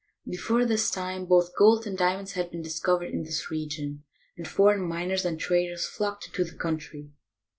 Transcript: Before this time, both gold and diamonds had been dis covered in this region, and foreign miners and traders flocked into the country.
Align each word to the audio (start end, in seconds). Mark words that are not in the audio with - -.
Before 0.27 0.65
this 0.65 0.89
time, 0.89 1.27
both 1.27 1.55
gold 1.55 1.85
and 1.85 1.95
diamonds 1.95 2.31
had 2.31 2.49
been 2.49 2.63
dis 2.63 2.79
covered 2.79 3.11
in 3.13 3.21
this 3.21 3.51
region, 3.51 4.03
and 4.35 4.47
foreign 4.47 4.81
miners 4.81 5.25
and 5.25 5.39
traders 5.39 5.85
flocked 5.85 6.25
into 6.25 6.43
the 6.43 6.57
country. 6.57 7.11